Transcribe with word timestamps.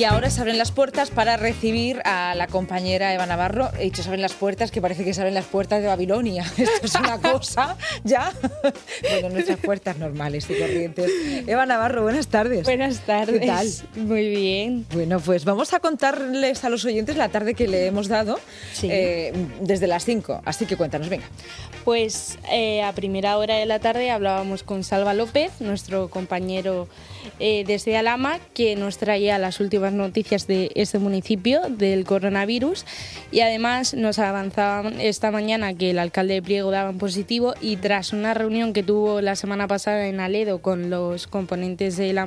Y 0.00 0.04
ahora 0.04 0.30
se 0.30 0.40
abren 0.40 0.56
las 0.56 0.72
puertas 0.72 1.10
para 1.10 1.36
recibir 1.36 2.00
a 2.06 2.34
la 2.34 2.46
compañera 2.46 3.12
Eva 3.12 3.26
Navarro. 3.26 3.68
He 3.78 3.82
dicho, 3.82 4.02
se 4.02 4.08
abren 4.08 4.22
las 4.22 4.32
puertas, 4.32 4.70
que 4.70 4.80
parece 4.80 5.04
que 5.04 5.12
se 5.12 5.20
abren 5.20 5.34
las 5.34 5.44
puertas 5.44 5.82
de 5.82 5.88
Babilonia. 5.88 6.42
Esto 6.56 6.86
es 6.86 6.94
una 6.94 7.20
cosa, 7.20 7.76
¿ya? 8.02 8.32
bueno, 9.02 9.28
nuestras 9.28 9.58
puertas 9.58 9.98
normales 9.98 10.48
y 10.48 10.54
corrientes. 10.54 11.10
Eva 11.46 11.66
Navarro, 11.66 12.02
buenas 12.02 12.28
tardes. 12.28 12.64
Buenas 12.64 13.00
tardes. 13.00 13.40
¿Qué 13.40 13.46
tal? 13.46 13.68
Muy 13.96 14.30
bien. 14.30 14.86
Bueno, 14.94 15.20
pues 15.20 15.44
vamos 15.44 15.74
a 15.74 15.80
contarles 15.80 16.64
a 16.64 16.70
los 16.70 16.82
oyentes 16.86 17.18
la 17.18 17.28
tarde 17.28 17.52
que 17.52 17.68
le 17.68 17.84
hemos 17.84 18.08
dado 18.08 18.40
Sí. 18.72 18.88
eh, 18.90 19.34
desde 19.60 19.86
las 19.86 20.06
5. 20.06 20.40
Así 20.46 20.64
que 20.64 20.78
cuéntanos, 20.78 21.10
venga. 21.10 21.26
Pues 21.84 22.38
eh, 22.50 22.82
a 22.82 22.92
primera 22.94 23.36
hora 23.36 23.56
de 23.56 23.66
la 23.66 23.80
tarde 23.80 24.10
hablábamos 24.10 24.62
con 24.62 24.82
Salva 24.82 25.12
López, 25.12 25.52
nuestro 25.60 26.08
compañero 26.08 26.88
eh, 27.38 27.64
desde 27.66 27.98
Alama, 27.98 28.38
que 28.54 28.76
nos 28.76 28.96
traía 28.96 29.36
las 29.38 29.60
últimas 29.60 29.89
noticias 29.92 30.46
de 30.46 30.70
este 30.74 30.98
municipio 30.98 31.62
del 31.68 32.04
coronavirus 32.04 32.84
y 33.30 33.40
además 33.40 33.94
nos 33.94 34.18
avanzaban 34.18 35.00
esta 35.00 35.30
mañana 35.30 35.74
que 35.74 35.90
el 35.90 35.98
alcalde 35.98 36.34
de 36.34 36.42
Priego 36.42 36.70
daba 36.70 36.90
en 36.90 36.98
positivo 36.98 37.54
y 37.60 37.76
tras 37.76 38.12
una 38.12 38.34
reunión 38.34 38.72
que 38.72 38.82
tuvo 38.82 39.20
la 39.20 39.36
semana 39.36 39.66
pasada 39.66 40.06
en 40.06 40.20
Aledo 40.20 40.60
con 40.62 40.90
los 40.90 41.26
componentes 41.26 41.96
de 41.96 42.12
la 42.12 42.26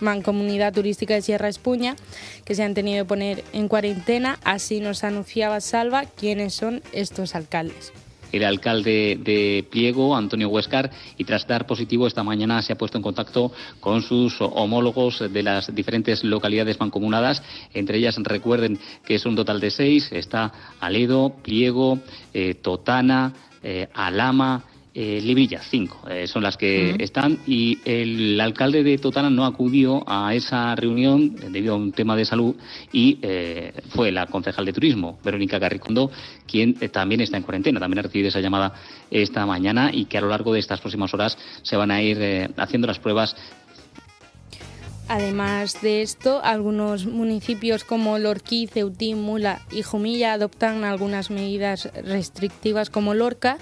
Mancomunidad 0.00 0.72
Turística 0.72 1.14
de 1.14 1.22
Sierra 1.22 1.48
Espuña, 1.48 1.96
que 2.44 2.54
se 2.54 2.62
han 2.62 2.74
tenido 2.74 3.04
que 3.04 3.08
poner 3.08 3.44
en 3.52 3.68
cuarentena. 3.68 4.38
Así 4.44 4.80
nos 4.80 5.04
anunciaba 5.04 5.60
Salva 5.60 6.04
quiénes 6.04 6.54
son 6.54 6.82
estos 6.92 7.34
alcaldes. 7.34 7.92
El 8.32 8.44
alcalde 8.44 9.18
de 9.22 9.66
Pliego, 9.70 10.16
Antonio 10.16 10.48
Huescar, 10.48 10.90
y 11.16 11.24
tras 11.24 11.46
dar 11.46 11.66
positivo 11.66 12.06
esta 12.06 12.22
mañana 12.22 12.62
se 12.62 12.72
ha 12.72 12.78
puesto 12.78 12.98
en 12.98 13.02
contacto 13.02 13.52
con 13.80 14.02
sus 14.02 14.36
homólogos 14.40 15.20
de 15.32 15.42
las 15.42 15.74
diferentes 15.74 16.24
localidades 16.24 16.80
mancomunadas. 16.80 17.42
Entre 17.74 17.98
ellas, 17.98 18.16
recuerden 18.22 18.78
que 19.04 19.16
es 19.16 19.26
un 19.26 19.36
total 19.36 19.60
de 19.60 19.70
seis. 19.70 20.08
Está 20.10 20.52
Aledo, 20.80 21.34
Pliego, 21.42 21.98
eh, 22.32 22.54
Totana, 22.54 23.32
eh, 23.62 23.88
Alama. 23.94 24.64
Eh, 24.94 25.22
Librilla, 25.22 25.62
cinco, 25.62 26.06
eh, 26.06 26.26
son 26.26 26.42
las 26.42 26.58
que 26.58 26.96
están. 26.98 27.38
Y 27.46 27.78
el 27.86 28.38
alcalde 28.38 28.82
de 28.82 28.98
Totana 28.98 29.30
no 29.30 29.46
acudió 29.46 30.04
a 30.06 30.34
esa 30.34 30.74
reunión 30.74 31.34
debido 31.34 31.72
a 31.72 31.76
un 31.78 31.92
tema 31.92 32.14
de 32.14 32.26
salud 32.26 32.54
y 32.92 33.18
eh, 33.22 33.72
fue 33.88 34.12
la 34.12 34.26
concejal 34.26 34.66
de 34.66 34.72
turismo, 34.74 35.18
Verónica 35.24 35.58
Carricondo, 35.58 36.10
quien 36.46 36.76
eh, 36.82 36.90
también 36.90 37.22
está 37.22 37.38
en 37.38 37.42
cuarentena, 37.42 37.80
también 37.80 38.00
ha 38.00 38.02
recibido 38.02 38.28
esa 38.28 38.40
llamada 38.40 38.74
esta 39.10 39.46
mañana 39.46 39.90
y 39.90 40.04
que 40.04 40.18
a 40.18 40.20
lo 40.20 40.28
largo 40.28 40.52
de 40.52 40.60
estas 40.60 40.80
próximas 40.82 41.14
horas 41.14 41.38
se 41.62 41.76
van 41.76 41.90
a 41.90 42.02
ir 42.02 42.52
haciendo 42.58 42.86
las 42.86 42.98
pruebas. 42.98 43.34
Además 45.08 45.82
de 45.82 46.00
esto, 46.00 46.40
algunos 46.42 47.06
municipios 47.06 47.84
como 47.84 48.18
Lorquí, 48.18 48.66
Ceutí, 48.66 49.14
Mula 49.14 49.60
y 49.70 49.82
Jumilla 49.82 50.32
adoptan 50.32 50.84
algunas 50.84 51.30
medidas 51.30 51.90
restrictivas 52.04 52.88
como 52.88 53.12
Lorca 53.12 53.58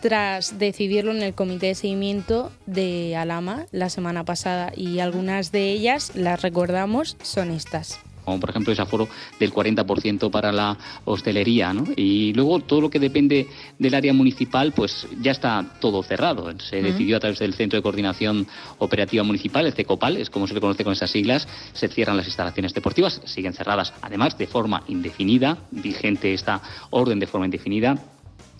tras 0.00 0.58
decidirlo 0.58 1.12
en 1.12 1.22
el 1.22 1.34
comité 1.34 1.66
de 1.66 1.74
seguimiento 1.74 2.52
de 2.66 3.16
Alama 3.16 3.66
la 3.72 3.90
semana 3.90 4.24
pasada 4.24 4.72
y 4.76 5.00
algunas 5.00 5.52
de 5.52 5.70
ellas, 5.72 6.12
las 6.14 6.42
recordamos, 6.42 7.16
son 7.22 7.50
estas. 7.50 8.00
como 8.28 8.40
por 8.40 8.50
ejemplo 8.50 8.74
ese 8.74 8.82
aforo 8.82 9.08
del 9.40 9.54
40% 9.54 10.30
para 10.30 10.52
la 10.52 10.76
hostelería, 11.06 11.72
¿no? 11.72 11.84
Y 11.96 12.34
luego 12.34 12.60
todo 12.60 12.82
lo 12.82 12.90
que 12.90 12.98
depende 12.98 13.48
del 13.78 13.94
área 13.94 14.12
municipal, 14.12 14.72
pues 14.72 15.06
ya 15.22 15.30
está 15.30 15.64
todo 15.80 16.02
cerrado. 16.02 16.52
Se 16.60 16.82
decidió 16.82 17.16
a 17.16 17.20
través 17.20 17.38
del 17.38 17.54
Centro 17.54 17.78
de 17.78 17.82
Coordinación 17.82 18.46
Operativa 18.76 19.22
Municipal, 19.22 19.64
el 19.64 19.72
CECOPAL, 19.72 20.18
es 20.18 20.28
como 20.28 20.46
se 20.46 20.52
le 20.52 20.60
conoce 20.60 20.84
con 20.84 20.92
esas 20.92 21.10
siglas, 21.10 21.48
se 21.72 21.88
cierran 21.88 22.18
las 22.18 22.26
instalaciones 22.26 22.74
deportivas, 22.74 23.22
siguen 23.24 23.54
cerradas, 23.54 23.94
además 24.02 24.36
de 24.36 24.46
forma 24.46 24.82
indefinida, 24.88 25.56
vigente 25.70 26.34
esta 26.34 26.60
orden 26.90 27.18
de 27.20 27.26
forma 27.26 27.46
indefinida. 27.46 27.96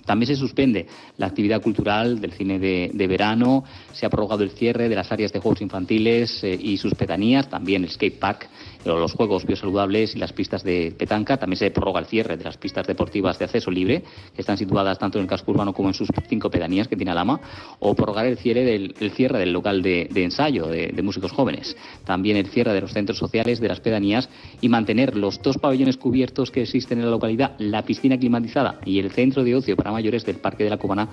También 0.08 0.28
se 0.28 0.36
suspende 0.36 0.86
la 1.18 1.26
actividad 1.26 1.60
cultural 1.60 2.18
del 2.18 2.32
cine 2.32 2.58
de, 2.58 3.06
verano, 3.06 3.62
se 3.92 4.06
ha 4.06 4.08
prorrogado 4.08 4.42
el 4.42 4.52
cierre 4.52 4.88
de 4.88 4.94
las 4.94 5.12
áreas 5.12 5.34
de 5.34 5.38
juegos 5.38 5.60
infantiles 5.60 6.42
eh, 6.42 6.58
y 6.58 6.78
sus 6.78 6.94
pedanías, 6.94 7.50
también 7.50 7.84
el 7.84 7.90
skate 7.90 8.18
park, 8.18 8.48
los 8.84 9.12
juegos 9.12 9.46
biosaludables 9.46 10.14
y 10.14 10.18
las 10.18 10.32
pistas 10.32 10.62
de 10.62 10.94
petanca. 10.96 11.36
También 11.36 11.58
se 11.58 11.70
prorroga 11.70 12.00
el 12.00 12.06
cierre 12.06 12.36
de 12.36 12.44
las 12.44 12.56
pistas 12.56 12.86
deportivas 12.86 13.38
de 13.38 13.44
acceso 13.44 13.70
libre, 13.70 14.02
que 14.34 14.40
están 14.40 14.56
situadas 14.56 14.98
tanto 14.98 15.18
en 15.18 15.24
el 15.24 15.28
casco 15.28 15.50
urbano 15.50 15.72
como 15.72 15.88
en 15.88 15.94
sus 15.94 16.08
cinco 16.28 16.50
pedanías 16.50 16.88
que 16.88 16.96
tiene 16.96 17.10
Alama, 17.10 17.40
o 17.80 17.94
prorrogar 17.94 18.26
el 18.26 18.38
cierre 18.38 18.64
del, 18.64 18.94
el 19.00 19.10
cierre 19.10 19.38
del 19.38 19.52
local 19.52 19.82
de, 19.82 20.08
de 20.10 20.24
ensayo 20.24 20.66
de, 20.66 20.88
de 20.88 21.02
músicos 21.02 21.32
jóvenes. 21.32 21.76
También 22.04 22.36
el 22.36 22.46
cierre 22.46 22.72
de 22.72 22.80
los 22.80 22.92
centros 22.92 23.18
sociales 23.18 23.60
de 23.60 23.68
las 23.68 23.80
pedanías 23.80 24.28
y 24.60 24.68
mantener 24.68 25.16
los 25.16 25.42
dos 25.42 25.58
pabellones 25.58 25.96
cubiertos 25.96 26.50
que 26.50 26.62
existen 26.62 26.98
en 26.98 27.04
la 27.04 27.10
localidad, 27.10 27.54
la 27.58 27.82
piscina 27.82 28.18
climatizada 28.18 28.80
y 28.84 28.98
el 28.98 29.10
centro 29.10 29.44
de 29.44 29.54
ocio 29.54 29.76
para 29.76 29.92
mayores 29.92 30.24
del 30.24 30.36
Parque 30.36 30.64
de 30.64 30.70
la 30.70 30.76
Cubana 30.76 31.08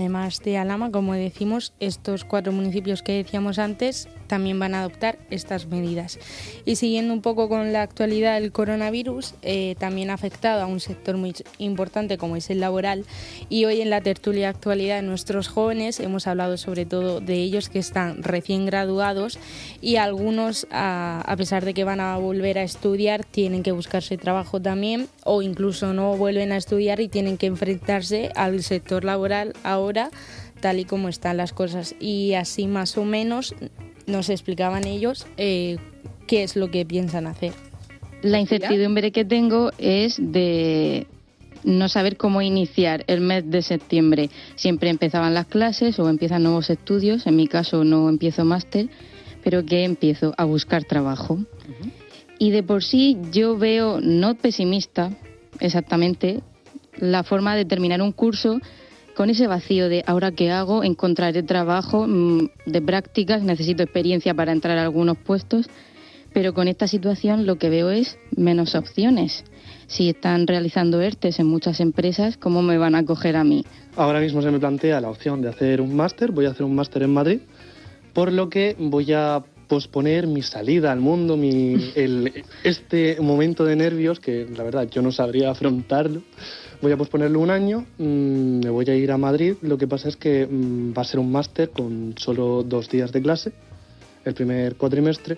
Además 0.00 0.40
de 0.42 0.56
Alama, 0.56 0.90
como 0.90 1.12
decimos, 1.12 1.74
estos 1.78 2.24
cuatro 2.24 2.52
municipios 2.52 3.02
que 3.02 3.12
decíamos 3.12 3.58
antes 3.58 4.08
también 4.28 4.58
van 4.58 4.74
a 4.74 4.80
adoptar 4.80 5.18
estas 5.28 5.66
medidas. 5.66 6.18
Y 6.64 6.76
siguiendo 6.76 7.12
un 7.12 7.20
poco 7.20 7.50
con 7.50 7.72
la 7.74 7.82
actualidad 7.82 8.40
del 8.40 8.50
coronavirus, 8.50 9.34
eh, 9.42 9.74
también 9.78 10.08
ha 10.08 10.14
afectado 10.14 10.62
a 10.62 10.66
un 10.66 10.80
sector 10.80 11.18
muy 11.18 11.34
importante 11.58 12.16
como 12.16 12.36
es 12.36 12.48
el 12.48 12.60
laboral. 12.60 13.04
Y 13.50 13.66
hoy 13.66 13.82
en 13.82 13.90
la 13.90 14.00
tertulia 14.00 14.48
actualidad 14.48 14.96
de 14.96 15.02
nuestros 15.02 15.48
jóvenes 15.48 16.00
hemos 16.00 16.26
hablado 16.26 16.56
sobre 16.56 16.86
todo 16.86 17.20
de 17.20 17.34
ellos 17.34 17.68
que 17.68 17.80
están 17.80 18.22
recién 18.22 18.64
graduados 18.64 19.38
y 19.82 19.96
algunos, 19.96 20.66
a, 20.70 21.22
a 21.26 21.36
pesar 21.36 21.64
de 21.66 21.74
que 21.74 21.84
van 21.84 22.00
a 22.00 22.16
volver 22.16 22.56
a 22.56 22.62
estudiar, 22.62 23.24
tienen 23.24 23.62
que 23.62 23.72
buscarse 23.72 24.16
trabajo 24.16 24.62
también 24.62 25.08
o 25.24 25.42
incluso 25.42 25.92
no 25.92 26.16
vuelven 26.16 26.52
a 26.52 26.56
estudiar 26.56 27.00
y 27.00 27.08
tienen 27.08 27.36
que 27.36 27.46
enfrentarse 27.46 28.30
al 28.34 28.62
sector 28.62 29.04
laboral 29.04 29.52
ahora 29.62 29.89
tal 30.60 30.78
y 30.78 30.84
como 30.84 31.08
están 31.08 31.36
las 31.36 31.52
cosas. 31.52 31.94
Y 32.00 32.34
así 32.34 32.66
más 32.66 32.96
o 32.96 33.04
menos 33.04 33.54
nos 34.06 34.28
explicaban 34.28 34.86
ellos 34.86 35.26
eh, 35.36 35.78
qué 36.26 36.42
es 36.42 36.56
lo 36.56 36.70
que 36.70 36.84
piensan 36.84 37.26
hacer. 37.26 37.52
La 38.22 38.38
incertidumbre 38.38 39.12
que 39.12 39.24
tengo 39.24 39.70
es 39.78 40.16
de 40.18 41.06
no 41.64 41.88
saber 41.88 42.16
cómo 42.16 42.42
iniciar 42.42 43.04
el 43.06 43.20
mes 43.20 43.50
de 43.50 43.62
septiembre. 43.62 44.30
Siempre 44.56 44.90
empezaban 44.90 45.34
las 45.34 45.46
clases 45.46 45.98
o 45.98 46.08
empiezan 46.08 46.42
nuevos 46.42 46.70
estudios, 46.70 47.26
en 47.26 47.36
mi 47.36 47.46
caso 47.46 47.84
no 47.84 48.08
empiezo 48.08 48.44
máster, 48.44 48.88
pero 49.42 49.64
que 49.64 49.84
empiezo 49.84 50.34
a 50.36 50.44
buscar 50.44 50.84
trabajo. 50.84 51.38
Y 52.38 52.50
de 52.50 52.62
por 52.62 52.82
sí 52.82 53.16
yo 53.32 53.56
veo, 53.56 54.00
no 54.00 54.34
pesimista 54.34 55.10
exactamente, 55.60 56.40
la 56.98 57.22
forma 57.22 57.54
de 57.56 57.64
terminar 57.64 58.02
un 58.02 58.12
curso 58.12 58.60
con 59.20 59.28
ese 59.28 59.46
vacío 59.46 59.90
de 59.90 60.02
ahora 60.06 60.32
qué 60.32 60.50
hago, 60.50 60.82
encontraré 60.82 61.42
trabajo 61.42 62.06
mm, 62.08 62.48
de 62.64 62.80
prácticas, 62.80 63.42
necesito 63.42 63.82
experiencia 63.82 64.32
para 64.32 64.50
entrar 64.50 64.78
a 64.78 64.82
algunos 64.84 65.18
puestos, 65.18 65.66
pero 66.32 66.54
con 66.54 66.68
esta 66.68 66.86
situación 66.88 67.44
lo 67.44 67.56
que 67.56 67.68
veo 67.68 67.90
es 67.90 68.18
menos 68.34 68.74
opciones. 68.74 69.44
Si 69.88 70.08
están 70.08 70.46
realizando 70.46 71.02
ERTES 71.02 71.38
en 71.38 71.48
muchas 71.48 71.80
empresas, 71.80 72.38
¿cómo 72.38 72.62
me 72.62 72.78
van 72.78 72.94
a 72.94 73.04
coger 73.04 73.36
a 73.36 73.44
mí? 73.44 73.66
Ahora 73.94 74.20
mismo 74.20 74.40
se 74.40 74.50
me 74.50 74.58
plantea 74.58 75.02
la 75.02 75.10
opción 75.10 75.42
de 75.42 75.50
hacer 75.50 75.82
un 75.82 75.94
máster, 75.94 76.30
voy 76.32 76.46
a 76.46 76.52
hacer 76.52 76.64
un 76.64 76.74
máster 76.74 77.02
en 77.02 77.12
Madrid, 77.12 77.40
por 78.14 78.32
lo 78.32 78.48
que 78.48 78.74
voy 78.78 79.12
a 79.12 79.42
posponer 79.68 80.26
mi 80.28 80.40
salida 80.40 80.92
al 80.92 81.00
mundo, 81.00 81.36
mi, 81.36 81.74
el- 81.94 82.42
este 82.64 83.18
momento 83.20 83.66
de 83.66 83.76
nervios 83.76 84.18
que 84.18 84.46
la 84.56 84.64
verdad 84.64 84.88
yo 84.90 85.02
no 85.02 85.12
sabría 85.12 85.50
afrontarlo. 85.50 86.22
Voy 86.82 86.92
a 86.92 86.96
posponerlo 86.96 87.40
un 87.40 87.50
año, 87.50 87.84
mm, 87.98 88.60
me 88.64 88.70
voy 88.70 88.88
a 88.88 88.94
ir 88.94 89.12
a 89.12 89.18
Madrid, 89.18 89.54
lo 89.60 89.76
que 89.76 89.86
pasa 89.86 90.08
es 90.08 90.16
que 90.16 90.46
mm, 90.46 90.94
va 90.96 91.02
a 91.02 91.04
ser 91.04 91.20
un 91.20 91.30
máster 91.30 91.68
con 91.68 92.14
solo 92.16 92.62
dos 92.62 92.88
días 92.88 93.12
de 93.12 93.20
clase, 93.20 93.52
el 94.24 94.32
primer 94.32 94.76
cuatrimestre, 94.76 95.36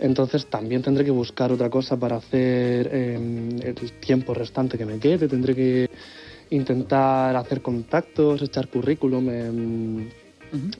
entonces 0.00 0.46
también 0.46 0.82
tendré 0.82 1.04
que 1.04 1.12
buscar 1.12 1.52
otra 1.52 1.70
cosa 1.70 1.96
para 1.96 2.16
hacer 2.16 2.90
eh, 2.90 3.50
el 3.62 3.92
tiempo 4.00 4.34
restante 4.34 4.76
que 4.76 4.84
me 4.84 4.98
quede, 4.98 5.28
tendré 5.28 5.54
que 5.54 5.90
intentar 6.50 7.36
hacer 7.36 7.62
contactos, 7.62 8.42
echar 8.42 8.66
currículum 8.66 9.30
en 9.30 10.10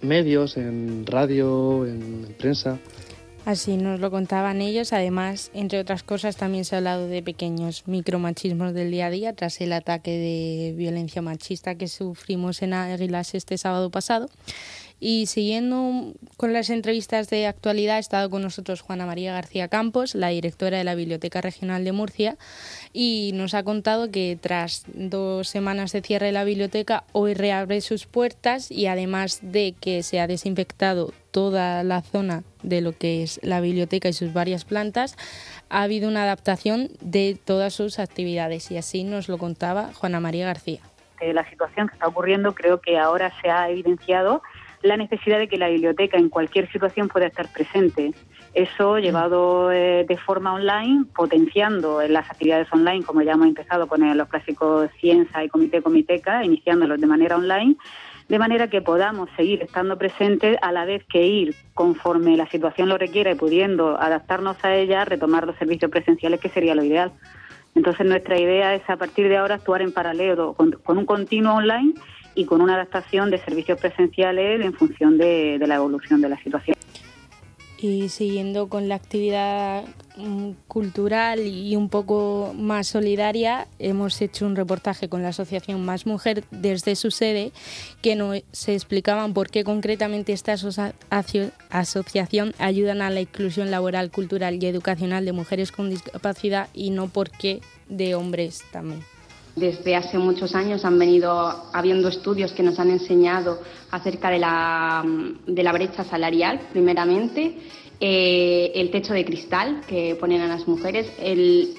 medios, 0.03 0.57
en 0.57 1.07
radio, 1.07 1.87
en, 1.87 2.25
en 2.27 2.35
prensa. 2.37 2.81
Así 3.47 3.77
nos 3.77 4.01
lo 4.01 4.11
contaban 4.11 4.61
ellos. 4.61 4.93
Además, 4.93 5.51
entre 5.55 5.81
otras 5.81 6.03
cosas, 6.03 6.37
también 6.37 6.65
se 6.65 6.75
ha 6.75 6.79
hablado 6.79 7.09
de 7.09 7.23
pequeños 7.23 7.89
micromachismos 7.89 8.75
del 8.75 8.91
día 8.91 9.07
a 9.07 9.11
día 9.11 9.33
tras 9.33 9.61
el 9.61 9.73
ataque 9.73 10.11
de 10.11 10.75
violencia 10.77 11.23
machista 11.23 11.75
que 11.75 11.89
sufrimos 11.89 12.63
en 12.63 12.75
Águilas 12.75 13.35
este 13.35 13.57
sábado 13.57 13.91
pasado. 13.91 14.29
Y 15.03 15.27
siguiendo 15.27 16.13
con 16.37 16.53
las 16.53 16.69
entrevistas 16.69 17.31
de 17.31 17.47
actualidad, 17.47 17.97
ha 17.97 18.01
estado 18.01 18.29
con 18.29 18.43
nosotros 18.43 18.83
Juana 18.83 19.07
María 19.07 19.33
García 19.33 19.69
Campos, 19.69 20.15
la 20.15 20.29
directora 20.29 20.77
de 20.77 20.85
la 20.85 20.95
Biblioteca 20.95 21.41
Regional 21.41 21.85
de 21.85 21.93
Murcia, 21.93 22.37
y 22.93 23.31
nos 23.33 23.55
ha 23.55 23.63
contado 23.63 24.11
que 24.11 24.39
tras 24.39 24.85
dos 24.93 25.49
semanas 25.49 25.93
de 25.93 26.03
cierre 26.03 26.27
de 26.27 26.33
la 26.33 26.45
biblioteca, 26.45 27.05
hoy 27.13 27.33
reabre 27.33 27.81
sus 27.81 28.05
puertas 28.05 28.71
y 28.71 28.87
además 28.87 29.39
de 29.41 29.75
que 29.81 30.03
se 30.03 30.21
ha 30.21 30.27
desinfectado 30.27 31.15
toda 31.31 31.83
la 31.83 32.03
zona 32.03 32.43
de 32.63 32.81
lo 32.81 32.93
que 32.93 33.23
es 33.23 33.41
la 33.43 33.61
biblioteca 33.61 34.09
y 34.09 34.13
sus 34.13 34.33
varias 34.33 34.65
plantas, 34.65 35.17
ha 35.69 35.83
habido 35.83 36.09
una 36.09 36.25
adaptación 36.25 36.89
de 37.01 37.39
todas 37.43 37.75
sus 37.75 37.99
actividades 37.99 38.71
y 38.71 38.77
así 38.77 39.05
nos 39.05 39.29
lo 39.29 39.39
contaba 39.39 39.91
Juana 39.95 40.21
María 40.21 40.47
García. 40.47 40.81
La 41.21 41.49
situación 41.49 41.89
que 41.89 41.95
está 41.95 42.09
ocurriendo 42.09 42.55
creo 42.55 42.81
que 42.81 42.99
ahora 42.99 43.33
se 43.43 43.51
ha 43.51 43.69
evidenciado 43.69 44.43
la 44.83 44.97
necesidad 44.97 45.39
de 45.39 45.49
que 45.49 45.59
la 45.59 45.69
biblioteca 45.69 46.17
en 46.17 46.29
cualquier 46.29 46.71
situación 46.73 47.09
pueda 47.09 47.27
estar 47.27 47.53
presente. 47.53 48.15
Eso 48.55 48.95
mm. 48.95 48.99
llevado 48.99 49.71
eh, 49.73 50.05
de 50.09 50.17
forma 50.17 50.55
online, 50.55 51.05
potenciando 51.15 52.03
las 52.09 52.31
actividades 52.31 52.73
online, 52.73 53.05
como 53.05 53.23
ya 53.23 53.33
hemos 53.33 53.47
empezado 53.47 53.87
con 53.87 54.01
los 54.17 54.29
clásicos 54.29 54.91
Cienza 54.99 55.45
y 55.45 55.49
Comité 55.49 55.83
Comiteca, 55.83 56.45
iniciándolos 56.45 57.01
de 57.01 57.07
manera 57.07 57.37
online, 57.37 57.77
de 58.31 58.39
manera 58.39 58.71
que 58.71 58.81
podamos 58.81 59.29
seguir 59.37 59.61
estando 59.61 59.99
presentes 59.99 60.57
a 60.63 60.71
la 60.71 60.85
vez 60.85 61.05
que 61.13 61.27
ir 61.27 61.57
conforme 61.75 62.37
la 62.37 62.49
situación 62.49 62.89
lo 62.89 62.97
requiera 62.97 63.33
y 63.33 63.35
pudiendo 63.35 64.01
adaptarnos 64.01 64.57
a 64.65 64.73
ella, 64.77 65.05
retomar 65.05 65.49
los 65.49 65.57
servicios 65.57 65.91
presenciales, 65.91 66.39
que 66.39 66.49
sería 66.49 66.77
lo 66.77 66.85
ideal. 66.85 67.11
Entonces 67.75 68.07
nuestra 68.07 68.39
idea 68.39 68.77
es 68.77 68.89
a 68.89 68.97
partir 68.97 69.29
de 69.29 69.37
ahora 69.37 69.57
actuar 69.57 69.83
en 69.83 69.91
paralelo 69.91 70.55
con, 70.55 70.79
un 70.87 71.07
continuo 71.07 71.55
online 71.55 71.95
y 72.37 72.45
con 72.45 72.61
una 72.61 72.77
adaptación 72.77 73.33
de 73.33 73.39
servicios 73.39 73.81
presenciales 73.81 74.65
en 74.65 74.75
función 74.75 75.19
de, 75.19 75.59
la 75.67 75.75
evolución 75.75 76.21
de 76.21 76.29
la 76.29 76.41
situación. 76.41 76.77
Y 77.79 78.11
siguiendo 78.11 78.69
con 78.69 78.89
la 78.89 78.95
actividad 78.95 79.83
cultural 80.69 81.41
y 81.47 81.77
un 81.77 81.89
poco 81.89 82.53
más 82.57 82.89
solidaria, 82.89 83.67
hemos 83.79 84.21
hecho 84.21 84.47
un 84.47 84.57
reportaje 84.57 85.09
con 85.09 85.23
la 85.23 85.29
asociación 85.29 85.85
Más 85.85 86.07
Mujer 86.07 86.45
desde 86.51 86.97
su 86.97 87.11
sede 87.11 87.53
que 88.03 88.17
nos 88.17 88.43
explicaban 88.67 89.35
por 89.35 89.51
qué 89.51 89.65
concretamente 89.65 90.33
esta 90.33 90.55
asociación 91.71 92.55
ayudan 92.59 93.03
a 93.03 93.11
la 93.11 93.21
inclusión 93.21 93.71
laboral, 93.71 94.11
cultural 94.11 94.63
y 94.63 94.67
educacional 94.67 95.25
de 95.25 95.33
mujeres 95.33 95.73
con 95.73 95.91
discapacidad 95.91 96.69
y 96.75 96.91
no 96.91 97.09
por 97.09 97.31
qué 97.31 97.61
de 97.89 98.15
hombres 98.15 98.63
también. 98.73 99.03
Desde 99.57 99.97
hace 99.97 100.17
muchos 100.17 100.55
años 100.55 100.85
han 100.85 100.99
venido 100.99 101.65
habiendo 101.73 102.09
estudios 102.09 102.53
que 102.53 102.63
nos 102.63 102.79
han 102.79 102.91
enseñado 102.91 103.61
acerca 103.91 104.31
de 104.31 104.39
la, 104.39 105.05
de 105.47 105.63
la 105.63 105.73
brecha 105.73 106.05
salarial, 106.05 106.61
primeramente, 106.73 107.59
eh, 108.01 108.73
el 108.75 108.91
techo 108.91 109.13
de 109.13 109.25
cristal 109.25 109.83
que 109.87 110.17
ponen 110.19 110.41
a 110.41 110.49
las 110.49 110.67
mujeres, 110.67 111.13
el, 111.21 111.75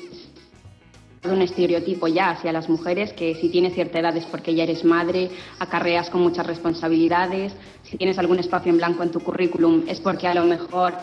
un 1.24 1.42
estereotipo 1.42 2.08
ya 2.08 2.32
hacia 2.32 2.52
las 2.52 2.70
mujeres 2.70 3.14
que 3.14 3.36
si 3.36 3.50
tienes 3.50 3.74
cierta 3.74 4.00
edad 4.00 4.16
es 4.16 4.26
porque 4.26 4.54
ya 4.54 4.64
eres 4.64 4.84
madre, 4.84 5.30
acarreas 5.60 6.10
con 6.10 6.22
muchas 6.22 6.46
responsabilidades, 6.46 7.54
si 7.84 7.98
tienes 7.98 8.18
algún 8.18 8.40
espacio 8.40 8.72
en 8.72 8.78
blanco 8.78 9.04
en 9.04 9.12
tu 9.12 9.20
currículum 9.20 9.84
es 9.88 10.00
porque 10.00 10.28
a 10.28 10.34
lo 10.34 10.46
mejor 10.46 10.94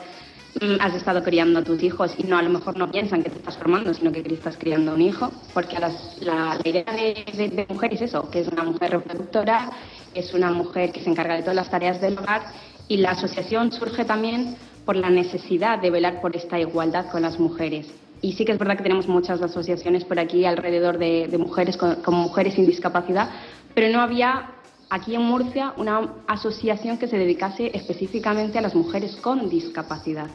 Mm, 0.61 0.81
has 0.81 0.95
estado 0.95 1.23
criando 1.23 1.61
a 1.61 1.63
tus 1.63 1.81
hijos 1.83 2.15
y 2.17 2.25
no 2.25 2.37
a 2.37 2.43
lo 2.43 2.51
mejor 2.51 2.77
no 2.77 2.91
piensan 2.91 3.23
que 3.23 3.31
te 3.31 3.37
estás 3.37 3.57
formando, 3.59 3.93
sino 3.95 4.11
que 4.11 4.21
estás 4.21 4.57
criando 4.57 4.91
a 4.91 4.95
un 4.95 5.03
hijo, 5.03 5.31
porque 5.55 5.79
la, 5.79 5.93
la, 6.21 6.59
idea 6.65 6.85
de, 6.85 7.67
mujer 7.69 7.95
es 7.95 8.01
eso, 8.01 8.29
que 8.31 8.41
es 8.41 8.49
una 8.49 8.65
mujer 8.65 8.91
reproductora, 8.93 9.71
es 10.15 10.33
una 10.35 10.51
mujer 10.51 10.91
que 10.91 11.01
se 11.01 11.11
encarga 11.11 11.35
de 11.35 11.43
todas 11.43 11.55
las 11.55 11.71
tareas 11.71 12.01
del 12.01 12.19
hogar 12.19 12.43
y 12.89 12.97
la 12.97 13.11
asociación 13.11 13.71
surge 13.71 14.05
también 14.05 14.57
por 14.89 14.97
la 14.97 15.11
necesidad 15.11 15.79
de 15.81 15.91
velar 15.91 16.23
por 16.23 16.35
esta 16.35 16.59
igualdad 16.59 17.11
con 17.11 17.21
las 17.21 17.39
mujeres. 17.39 17.87
Y 18.23 18.33
sí 18.33 18.47
que 18.47 18.53
es 18.53 18.59
verdad 18.59 18.79
que 18.79 18.85
tenemos 18.85 19.07
muchas 19.07 19.43
asociaciones 19.43 20.03
por 20.07 20.19
aquí 20.19 20.47
alrededor 20.47 20.97
de, 20.97 21.29
mujeres 21.39 21.77
con 21.77 22.15
mujeres 22.15 22.55
sin 22.55 22.65
discapacidad, 22.65 23.29
pero 23.75 23.93
no 23.93 24.01
había 24.01 24.49
aquí 24.89 25.15
en 25.15 25.21
Murcia 25.21 25.75
una 25.77 26.15
asociación 26.27 26.97
que 26.97 27.07
se 27.07 27.19
dedicase 27.19 27.71
específicamente 27.75 28.57
a 28.57 28.63
las 28.63 28.75
mujeres 28.75 29.15
con 29.17 29.51
discapacidad. 29.51 30.29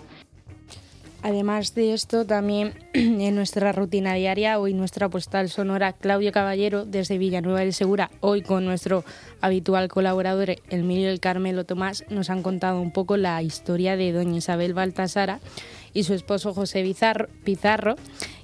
Además 1.23 1.73
de 1.73 1.93
esto, 1.93 2.25
también 2.25 2.73
en 2.93 3.33
nuestra 3.33 3.71
rutina 3.71 4.13
diaria, 4.13 4.59
hoy 4.59 4.73
nuestra 4.73 5.07
postal 5.07 5.49
sonora 5.49 5.93
Claudio 5.93 6.33
Caballero 6.33 6.83
desde 6.83 7.17
Villanueva 7.17 7.61
del 7.61 7.73
Segura, 7.73 8.11
hoy 8.19 8.41
con 8.41 8.65
nuestro 8.65 9.05
habitual 9.39 9.87
colaborador 9.87 10.57
Emilio 10.69 11.09
el 11.09 11.21
Carmelo 11.21 11.63
Tomás, 11.63 12.03
nos 12.09 12.29
han 12.29 12.43
contado 12.43 12.81
un 12.81 12.91
poco 12.91 13.15
la 13.15 13.41
historia 13.41 13.95
de 13.95 14.11
doña 14.11 14.39
Isabel 14.39 14.73
Baltasara 14.73 15.39
y 15.93 16.03
su 16.03 16.13
esposo 16.13 16.53
José 16.53 16.83
Pizarro, 17.45 17.95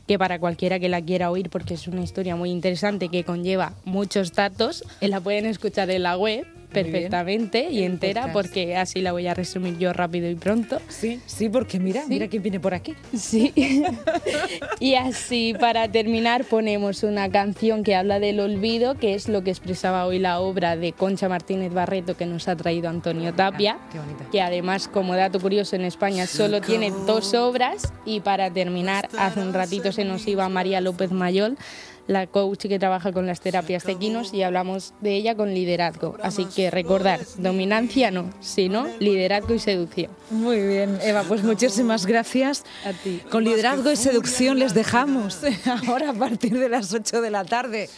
que 0.08 0.18
para 0.18 0.40
cualquiera 0.40 0.80
que 0.80 0.88
la 0.88 1.02
quiera 1.02 1.31
oír, 1.31 1.50
porque 1.50 1.74
es 1.74 1.86
una 1.90 2.02
historia 2.02 2.38
muy 2.38 2.50
interesante 2.50 3.10
que 3.10 3.26
conlleva 3.26 3.74
muchos 3.84 4.31
datos, 4.31 4.86
la 5.02 5.20
pueden 5.20 5.46
escuchar 5.48 5.90
en 5.90 6.04
la 6.04 6.18
web 6.18 6.48
perfectamente 6.71 7.69
y 7.69 7.83
entera 7.83 8.31
porque 8.31 8.77
así 8.77 9.01
la 9.01 9.12
voy 9.12 9.27
a 9.27 9.33
resumir 9.33 9.77
yo 9.77 9.94
rápido 9.94 10.30
y 10.30 10.36
pronto. 10.36 10.80
Sí, 10.88 11.19
sí, 11.25 11.50
porque 11.50 11.80
mira, 11.80 12.04
mira 12.07 12.27
quién 12.27 12.44
viene 12.44 12.60
por 12.60 12.74
aquí. 12.74 12.95
Sí. 13.16 13.54
y 14.80 14.95
así 14.95 15.54
para 15.60 15.88
terminar 15.88 16.45
ponemos 16.45 17.04
una 17.04 17.30
canción 17.30 17.83
que 17.83 17.95
habla 17.95 18.19
del 18.19 18.39
olvido, 18.39 18.95
que 18.95 19.16
es 19.16 19.27
lo 19.27 19.44
que 19.44 19.50
expresaba 19.50 20.06
hoy 20.06 20.19
la 20.19 20.39
obra 20.39 20.75
de 20.75 20.94
Concha 20.94 21.30
Martínez 21.30 21.74
Barreto 21.74 22.16
que 22.16 22.25
nos 22.25 22.48
ha 22.48 22.56
traído 22.56 22.89
Antonio 22.89 23.33
Tapia, 23.33 23.77
que 24.31 24.42
además 24.42 24.88
como 24.88 25.16
dato 25.16 25.39
curioso 25.39 25.75
en 25.75 25.83
España 25.83 26.27
solo 26.27 26.62
tiene 26.62 26.92
dos 27.06 27.33
obras 27.33 27.92
y 28.06 28.19
para 28.19 28.51
terminar 28.51 29.10
hace 29.18 29.42
un 29.42 29.54
ratito 29.54 29.92
se 29.92 30.06
nos 30.06 30.27
iba 30.27 30.48
María 30.50 30.81
López 30.81 31.12
Mayol 31.12 31.57
la 32.10 32.26
coach 32.26 32.66
que 32.66 32.80
trabaja 32.80 33.14
con 33.14 33.28
las 33.28 33.40
terapias 33.40 33.84
tequinos 33.84 34.34
y 34.34 34.42
hablamos 34.42 34.94
de 35.00 35.14
ella 35.16 35.36
con 35.36 35.54
liderazgo. 35.54 36.18
Así 36.24 36.46
que 36.46 36.72
recordar, 36.72 37.20
dominancia 37.38 38.10
no, 38.10 38.32
sino 38.40 38.88
liderazgo 39.00 39.54
y 39.54 39.60
seducción. 39.60 40.12
Muy 40.32 40.60
bien, 40.60 40.98
Eva, 41.04 41.24
pues 41.24 41.44
muchísimas 41.44 42.08
gracias. 42.08 42.66
A 42.84 42.94
ti. 42.94 43.22
Con 43.30 43.44
liderazgo 43.44 43.92
y 43.92 43.96
seducción 43.96 44.58
les 44.58 44.74
dejamos 44.74 45.40
ahora 45.88 46.10
a 46.10 46.14
partir 46.14 46.58
de 46.58 46.68
las 46.68 46.92
8 46.92 47.22
de 47.22 47.30
la 47.30 47.46
tarde. 47.46 47.90